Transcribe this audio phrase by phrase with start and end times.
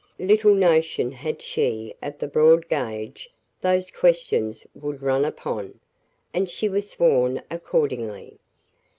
[0.17, 3.29] Little notion had she of the broad gauge
[3.61, 5.79] those questions would run upon.
[6.33, 8.39] And she was sworn accordingly.